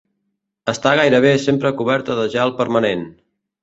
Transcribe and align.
Està 0.73 0.93
gairebé 1.01 1.35
sempre 1.45 1.75
coberta 1.83 2.19
de 2.23 2.29
gel 2.39 2.59
permanent. 2.65 3.09